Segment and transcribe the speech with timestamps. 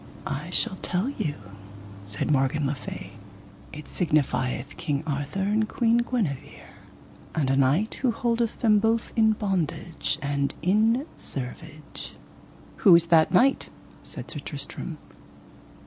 [0.25, 1.35] I shall tell you,
[2.05, 3.11] said Morgan le Fay,
[3.71, 6.63] it signifieth King Arthur and Queen Guenever,
[7.35, 12.13] and a knight who holdeth them both in bondage and in servage.
[12.77, 13.69] Who is that knight?
[14.01, 14.97] said Sir Tristram.